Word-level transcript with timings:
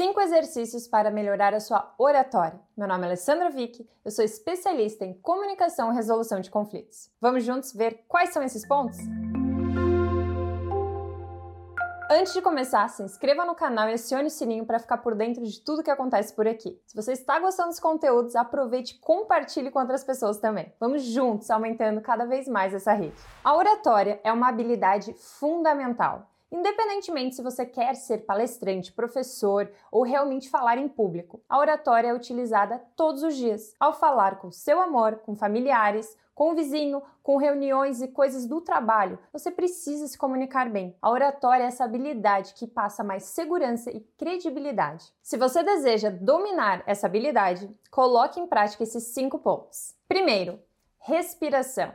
5 0.00 0.18
exercícios 0.18 0.88
para 0.88 1.10
melhorar 1.10 1.52
a 1.52 1.60
sua 1.60 1.94
oratória. 1.98 2.58
Meu 2.74 2.88
nome 2.88 3.02
é 3.02 3.06
Alessandra 3.08 3.50
Vick, 3.50 3.86
eu 4.02 4.10
sou 4.10 4.24
especialista 4.24 5.04
em 5.04 5.12
comunicação 5.12 5.92
e 5.92 5.94
resolução 5.94 6.40
de 6.40 6.50
conflitos. 6.50 7.10
Vamos 7.20 7.44
juntos 7.44 7.74
ver 7.74 8.06
quais 8.08 8.32
são 8.32 8.42
esses 8.42 8.66
pontos? 8.66 8.96
Antes 12.10 12.32
de 12.32 12.40
começar, 12.40 12.88
se 12.88 13.02
inscreva 13.02 13.44
no 13.44 13.54
canal 13.54 13.90
e 13.90 13.92
acione 13.92 14.28
o 14.28 14.30
sininho 14.30 14.64
para 14.64 14.78
ficar 14.78 14.96
por 14.96 15.14
dentro 15.14 15.44
de 15.44 15.60
tudo 15.60 15.82
que 15.82 15.90
acontece 15.90 16.34
por 16.34 16.48
aqui. 16.48 16.80
Se 16.86 16.96
você 16.96 17.12
está 17.12 17.38
gostando 17.38 17.68
dos 17.68 17.78
conteúdos, 17.78 18.34
aproveite 18.34 18.94
e 18.94 19.00
compartilhe 19.00 19.70
com 19.70 19.80
outras 19.80 20.02
pessoas 20.02 20.38
também. 20.38 20.72
Vamos 20.80 21.02
juntos 21.02 21.50
aumentando 21.50 22.00
cada 22.00 22.24
vez 22.24 22.48
mais 22.48 22.72
essa 22.72 22.94
rede. 22.94 23.20
A 23.44 23.54
oratória 23.54 24.18
é 24.24 24.32
uma 24.32 24.48
habilidade 24.48 25.12
fundamental. 25.12 26.26
Independentemente 26.50 27.36
se 27.36 27.42
você 27.42 27.64
quer 27.64 27.94
ser 27.94 28.18
palestrante, 28.18 28.92
professor 28.92 29.70
ou 29.90 30.02
realmente 30.02 30.50
falar 30.50 30.78
em 30.78 30.88
público, 30.88 31.40
a 31.48 31.58
oratória 31.58 32.08
é 32.08 32.14
utilizada 32.14 32.82
todos 32.96 33.22
os 33.22 33.36
dias. 33.36 33.74
Ao 33.78 33.92
falar 33.92 34.38
com 34.38 34.50
seu 34.50 34.80
amor, 34.80 35.16
com 35.18 35.36
familiares, 35.36 36.16
com 36.34 36.52
o 36.52 36.54
vizinho, 36.54 37.02
com 37.22 37.36
reuniões 37.36 38.00
e 38.00 38.08
coisas 38.08 38.46
do 38.46 38.62
trabalho, 38.62 39.18
você 39.30 39.50
precisa 39.50 40.08
se 40.08 40.16
comunicar 40.16 40.70
bem. 40.70 40.96
A 41.02 41.10
oratória 41.10 41.64
é 41.64 41.66
essa 41.66 41.84
habilidade 41.84 42.54
que 42.54 42.66
passa 42.66 43.04
mais 43.04 43.24
segurança 43.24 43.90
e 43.90 44.00
credibilidade. 44.16 45.12
Se 45.22 45.36
você 45.36 45.62
deseja 45.62 46.08
dominar 46.08 46.82
essa 46.86 47.06
habilidade, 47.06 47.70
coloque 47.90 48.40
em 48.40 48.46
prática 48.46 48.82
esses 48.82 49.04
cinco 49.04 49.38
pontos. 49.38 49.94
Primeiro, 50.08 50.58
respiração. 50.98 51.92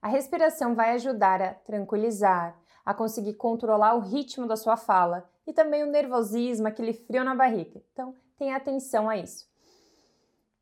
A 0.00 0.06
respiração 0.06 0.76
vai 0.76 0.92
ajudar 0.92 1.42
a 1.42 1.54
tranquilizar, 1.54 2.56
a 2.84 2.92
conseguir 2.92 3.34
controlar 3.34 3.94
o 3.94 4.00
ritmo 4.00 4.46
da 4.46 4.56
sua 4.56 4.76
fala 4.76 5.28
e 5.46 5.52
também 5.52 5.82
o 5.82 5.90
nervosismo, 5.90 6.68
aquele 6.68 6.92
frio 6.92 7.24
na 7.24 7.34
barriga. 7.34 7.82
Então, 7.92 8.14
tenha 8.38 8.56
atenção 8.56 9.08
a 9.08 9.16
isso. 9.16 9.48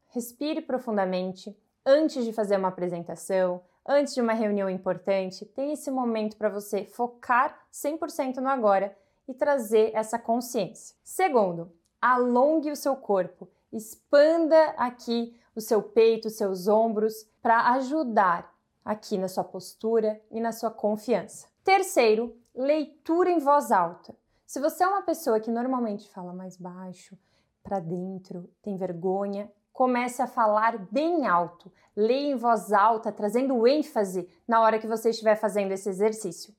Respire 0.09 0.61
profundamente 0.61 1.57
antes 1.85 2.25
de 2.25 2.33
fazer 2.33 2.57
uma 2.57 2.69
apresentação, 2.69 3.63
antes 3.87 4.15
de 4.15 4.21
uma 4.21 4.33
reunião 4.33 4.69
importante. 4.69 5.45
Tenha 5.45 5.75
esse 5.75 5.91
momento 5.91 6.37
para 6.37 6.49
você 6.49 6.85
focar 6.85 7.59
100% 7.73 8.37
no 8.37 8.49
agora 8.49 8.97
e 9.27 9.35
trazer 9.35 9.93
essa 9.95 10.19
consciência. 10.19 10.97
Segundo, 11.05 11.73
alongue 12.01 12.71
o 12.71 12.77
seu 12.77 12.97
corpo, 12.97 13.49
expanda 13.73 14.75
aqui 14.77 15.39
o 15.55 15.61
seu 15.61 15.83
peito, 15.83 16.29
os 16.29 16.37
seus 16.37 16.67
ombros 16.69 17.29
para 17.43 17.73
ajudar 17.73 18.53
aqui 18.85 19.19
na 19.19 19.29
sua 19.29 19.45
postura 19.45 20.21
e 20.31 20.41
na 20.41 20.53
sua 20.53 20.71
confiança. 20.71 21.47
Terceiro, 21.65 22.37
leitura 22.55 23.31
em 23.31 23.39
voz 23.39 23.71
alta. 23.71 24.17
Se 24.47 24.59
você 24.59 24.83
é 24.83 24.89
uma 24.89 25.03
pessoa 25.03 25.39
que 25.39 25.51
normalmente 25.51 26.09
fala 26.09 26.33
mais 26.33 26.57
baixo, 26.57 27.17
para 27.63 27.79
dentro, 27.79 28.51
tem 28.63 28.77
vergonha, 28.77 29.51
comece 29.73 30.23
a 30.23 30.27
falar 30.27 30.79
bem 30.91 31.27
alto. 31.27 31.71
Leia 31.95 32.33
em 32.33 32.37
voz 32.37 32.73
alta, 32.73 33.13
trazendo 33.13 33.67
ênfase 33.67 34.29
na 34.49 34.61
hora 34.61 34.79
que 34.79 34.87
você 34.87 35.11
estiver 35.11 35.37
fazendo 35.37 35.73
esse 35.73 35.89
exercício. 35.89 36.55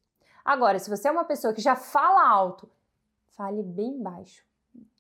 Agora, 0.46 0.80
se 0.80 0.90
você 0.90 1.08
é 1.08 1.12
uma 1.12 1.26
pessoa 1.26 1.54
que 1.54 1.62
já 1.62 1.76
fala 1.76 2.28
alto, 2.30 2.70
fale 3.30 3.64
bem 3.64 4.02
baixo. 4.02 4.46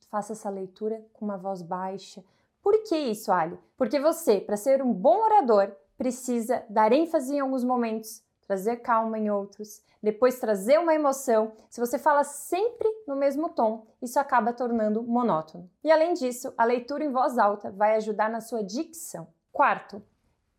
Faça 0.09 0.33
essa 0.33 0.49
leitura 0.49 1.05
com 1.13 1.25
uma 1.25 1.37
voz 1.37 1.61
baixa. 1.61 2.23
Por 2.61 2.83
que 2.83 2.97
isso, 2.97 3.31
Ali? 3.31 3.57
Porque 3.77 3.99
você, 3.99 4.41
para 4.41 4.57
ser 4.57 4.81
um 4.81 4.91
bom 4.91 5.23
orador, 5.23 5.71
precisa 5.97 6.63
dar 6.69 6.91
ênfase 6.91 7.35
em 7.35 7.39
alguns 7.39 7.63
momentos, 7.63 8.23
trazer 8.51 8.77
calma 8.81 9.17
em 9.17 9.31
outros, 9.31 9.81
depois 10.03 10.37
trazer 10.37 10.77
uma 10.77 10.93
emoção. 10.93 11.53
Se 11.69 11.79
você 11.79 11.97
fala 11.97 12.25
sempre 12.25 12.85
no 13.07 13.15
mesmo 13.15 13.47
tom, 13.47 13.87
isso 14.01 14.19
acaba 14.19 14.51
tornando 14.51 15.01
monótono. 15.01 15.69
E 15.81 15.89
além 15.89 16.13
disso, 16.13 16.53
a 16.57 16.65
leitura 16.65 17.01
em 17.01 17.11
voz 17.13 17.37
alta 17.37 17.71
vai 17.71 17.95
ajudar 17.95 18.29
na 18.29 18.41
sua 18.41 18.61
dicção. 18.61 19.29
Quarto, 19.53 20.03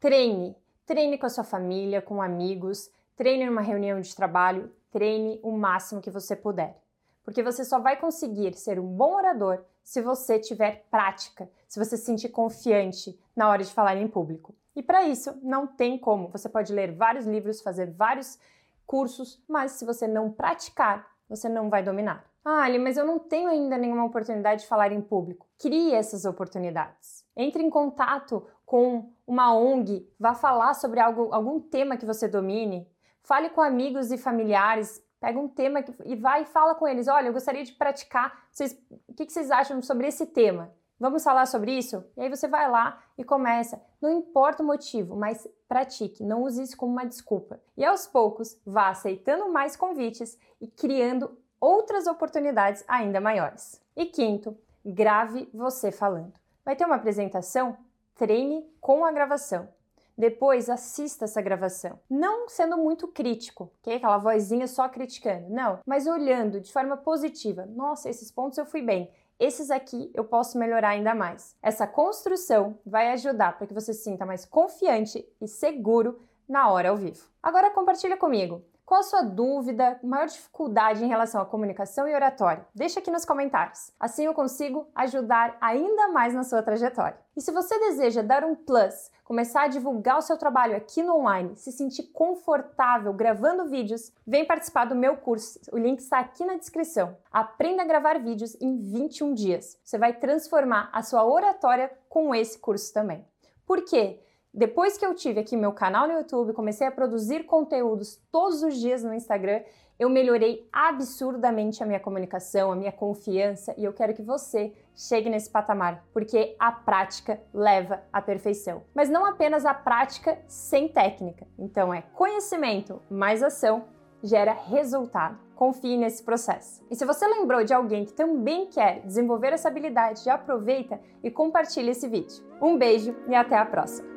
treine. 0.00 0.56
Treine 0.86 1.18
com 1.18 1.26
a 1.26 1.28
sua 1.28 1.44
família, 1.44 2.00
com 2.00 2.22
amigos, 2.22 2.90
treine 3.14 3.44
numa 3.44 3.60
reunião 3.60 4.00
de 4.00 4.16
trabalho, 4.16 4.72
treine 4.90 5.38
o 5.42 5.52
máximo 5.52 6.00
que 6.00 6.10
você 6.10 6.34
puder. 6.34 6.80
Porque 7.22 7.42
você 7.42 7.62
só 7.62 7.78
vai 7.78 7.98
conseguir 7.98 8.54
ser 8.54 8.80
um 8.80 8.86
bom 8.86 9.16
orador 9.16 9.62
se 9.84 10.00
você 10.00 10.38
tiver 10.38 10.86
prática, 10.90 11.46
se 11.68 11.78
você 11.78 11.98
se 11.98 12.06
sentir 12.06 12.30
confiante 12.30 13.18
na 13.36 13.50
hora 13.50 13.62
de 13.62 13.70
falar 13.70 13.96
em 13.96 14.08
público. 14.08 14.54
E 14.74 14.82
para 14.82 15.02
isso, 15.02 15.38
não 15.42 15.66
tem 15.66 15.98
como. 15.98 16.28
Você 16.28 16.48
pode 16.48 16.72
ler 16.72 16.92
vários 16.92 17.26
livros, 17.26 17.60
fazer 17.60 17.90
vários 17.90 18.38
cursos, 18.86 19.42
mas 19.48 19.72
se 19.72 19.84
você 19.84 20.06
não 20.06 20.30
praticar, 20.30 21.06
você 21.28 21.48
não 21.48 21.68
vai 21.68 21.82
dominar. 21.82 22.24
Ah, 22.44 22.64
Ali, 22.64 22.78
mas 22.78 22.96
eu 22.96 23.06
não 23.06 23.18
tenho 23.18 23.48
ainda 23.48 23.78
nenhuma 23.78 24.04
oportunidade 24.04 24.62
de 24.62 24.66
falar 24.66 24.90
em 24.90 25.00
público. 25.00 25.46
Crie 25.58 25.94
essas 25.94 26.24
oportunidades. 26.24 27.24
Entre 27.36 27.62
em 27.62 27.70
contato 27.70 28.44
com 28.66 29.10
uma 29.26 29.54
ONG, 29.54 30.08
vá 30.18 30.34
falar 30.34 30.74
sobre 30.74 30.98
algo, 30.98 31.32
algum 31.32 31.60
tema 31.60 31.96
que 31.96 32.06
você 32.06 32.26
domine. 32.26 32.88
Fale 33.22 33.50
com 33.50 33.60
amigos 33.60 34.10
e 34.10 34.18
familiares, 34.18 35.00
pega 35.20 35.38
um 35.38 35.46
tema 35.46 35.84
e 36.04 36.16
vai 36.16 36.42
e 36.42 36.46
fala 36.46 36.74
com 36.74 36.88
eles. 36.88 37.06
Olha, 37.06 37.28
eu 37.28 37.32
gostaria 37.32 37.62
de 37.62 37.72
praticar. 37.72 38.46
Vocês, 38.50 38.76
o 39.06 39.14
que 39.14 39.30
vocês 39.30 39.50
acham 39.50 39.80
sobre 39.80 40.08
esse 40.08 40.26
tema? 40.26 40.74
Vamos 41.02 41.24
falar 41.24 41.46
sobre 41.46 41.76
isso? 41.76 42.04
E 42.16 42.20
aí 42.20 42.28
você 42.28 42.46
vai 42.46 42.70
lá 42.70 43.02
e 43.18 43.24
começa. 43.24 43.82
Não 44.00 44.08
importa 44.08 44.62
o 44.62 44.66
motivo, 44.66 45.16
mas 45.16 45.48
pratique, 45.66 46.22
não 46.22 46.44
use 46.44 46.62
isso 46.62 46.76
como 46.76 46.92
uma 46.92 47.04
desculpa. 47.04 47.60
E 47.76 47.84
aos 47.84 48.06
poucos, 48.06 48.56
vá 48.64 48.90
aceitando 48.90 49.50
mais 49.50 49.74
convites 49.74 50.38
e 50.60 50.68
criando 50.68 51.36
outras 51.60 52.06
oportunidades 52.06 52.84
ainda 52.86 53.20
maiores. 53.20 53.82
E 53.96 54.06
quinto, 54.06 54.56
grave 54.84 55.50
você 55.52 55.90
falando. 55.90 56.34
Vai 56.64 56.76
ter 56.76 56.84
uma 56.84 56.94
apresentação? 56.94 57.76
Treine 58.14 58.64
com 58.80 59.04
a 59.04 59.10
gravação. 59.10 59.68
Depois 60.16 60.70
assista 60.70 61.24
essa 61.24 61.42
gravação. 61.42 61.98
Não 62.08 62.48
sendo 62.48 62.76
muito 62.76 63.08
crítico, 63.08 63.72
que 63.82 63.90
é 63.90 63.96
aquela 63.96 64.18
vozinha 64.18 64.68
só 64.68 64.88
criticando. 64.88 65.50
Não, 65.50 65.80
mas 65.84 66.06
olhando 66.06 66.60
de 66.60 66.72
forma 66.72 66.96
positiva. 66.96 67.66
Nossa, 67.66 68.08
esses 68.08 68.30
pontos 68.30 68.56
eu 68.56 68.66
fui 68.66 68.82
bem 68.82 69.10
esses 69.42 69.70
aqui 69.70 70.10
eu 70.14 70.24
posso 70.24 70.56
melhorar 70.56 70.90
ainda 70.90 71.14
mais. 71.14 71.56
Essa 71.60 71.86
construção 71.86 72.78
vai 72.86 73.10
ajudar 73.12 73.58
para 73.58 73.66
que 73.66 73.74
você 73.74 73.92
se 73.92 74.04
sinta 74.04 74.24
mais 74.24 74.44
confiante 74.44 75.26
e 75.40 75.48
seguro 75.48 76.20
na 76.48 76.70
hora 76.70 76.90
ao 76.90 76.96
vivo. 76.96 77.28
Agora 77.42 77.70
compartilha 77.70 78.16
comigo. 78.16 78.64
Qual 78.84 79.00
a 79.00 79.04
sua 79.04 79.22
dúvida, 79.22 79.98
maior 80.02 80.26
dificuldade 80.26 81.04
em 81.04 81.08
relação 81.08 81.40
à 81.40 81.46
comunicação 81.46 82.06
e 82.06 82.14
oratória? 82.14 82.66
Deixa 82.74 83.00
aqui 83.00 83.10
nos 83.10 83.24
comentários. 83.24 83.92
Assim 83.98 84.26
eu 84.26 84.34
consigo 84.34 84.86
ajudar 84.94 85.56
ainda 85.60 86.08
mais 86.08 86.34
na 86.34 86.42
sua 86.42 86.62
trajetória. 86.62 87.16
E 87.36 87.40
se 87.40 87.52
você 87.52 87.78
deseja 87.78 88.22
dar 88.22 88.44
um 88.44 88.54
plus, 88.54 89.10
começar 89.24 89.62
a 89.62 89.68
divulgar 89.68 90.18
o 90.18 90.22
seu 90.22 90.36
trabalho 90.36 90.76
aqui 90.76 91.02
no 91.02 91.16
online, 91.16 91.56
se 91.56 91.72
sentir 91.72 92.02
confortável 92.12 93.12
gravando 93.14 93.68
vídeos, 93.68 94.12
vem 94.26 94.44
participar 94.44 94.84
do 94.84 94.96
meu 94.96 95.16
curso. 95.16 95.60
O 95.72 95.78
link 95.78 96.00
está 96.00 96.18
aqui 96.18 96.44
na 96.44 96.56
descrição. 96.56 97.16
Aprenda 97.30 97.82
a 97.82 97.86
gravar 97.86 98.18
vídeos 98.18 98.60
em 98.60 98.76
21 98.78 99.32
dias. 99.32 99.78
Você 99.82 99.96
vai 99.96 100.12
transformar 100.12 100.90
a 100.92 101.02
sua 101.02 101.24
oratória 101.24 101.90
com 102.08 102.34
esse 102.34 102.58
curso 102.58 102.92
também. 102.92 103.24
Por 103.64 103.84
quê? 103.84 104.20
Depois 104.54 104.98
que 104.98 105.06
eu 105.06 105.14
tive 105.14 105.40
aqui 105.40 105.56
meu 105.56 105.72
canal 105.72 106.06
no 106.06 106.12
YouTube, 106.12 106.52
comecei 106.52 106.86
a 106.86 106.90
produzir 106.90 107.44
conteúdos 107.44 108.20
todos 108.30 108.62
os 108.62 108.76
dias 108.76 109.02
no 109.02 109.14
Instagram, 109.14 109.62
eu 109.98 110.10
melhorei 110.10 110.68
absurdamente 110.72 111.82
a 111.82 111.86
minha 111.86 112.00
comunicação, 112.00 112.70
a 112.70 112.76
minha 112.76 112.92
confiança 112.92 113.74
e 113.78 113.84
eu 113.84 113.92
quero 113.92 114.12
que 114.12 114.22
você 114.22 114.74
chegue 114.94 115.30
nesse 115.30 115.48
patamar, 115.48 116.04
porque 116.12 116.54
a 116.58 116.70
prática 116.70 117.40
leva 117.54 118.02
à 118.12 118.20
perfeição. 118.20 118.82
Mas 118.94 119.08
não 119.08 119.24
apenas 119.24 119.64
a 119.64 119.72
prática 119.72 120.38
sem 120.46 120.88
técnica. 120.88 121.46
Então 121.58 121.94
é 121.94 122.02
conhecimento 122.14 123.00
mais 123.08 123.42
ação 123.42 123.84
gera 124.22 124.52
resultado. 124.52 125.38
Confie 125.56 125.96
nesse 125.96 126.22
processo. 126.22 126.84
E 126.90 126.96
se 126.96 127.04
você 127.04 127.26
lembrou 127.26 127.64
de 127.64 127.72
alguém 127.72 128.04
que 128.04 128.12
também 128.12 128.66
quer 128.66 129.00
desenvolver 129.00 129.52
essa 129.52 129.68
habilidade, 129.68 130.24
já 130.24 130.34
aproveita 130.34 131.00
e 131.22 131.30
compartilhe 131.30 131.90
esse 131.90 132.08
vídeo. 132.08 132.44
Um 132.60 132.76
beijo 132.76 133.14
e 133.28 133.34
até 133.34 133.56
a 133.56 133.64
próxima! 133.64 134.11